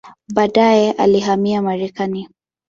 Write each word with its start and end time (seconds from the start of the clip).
Baadaye 0.33 0.91
alihamia 0.91 1.61
Marekani. 1.61 2.29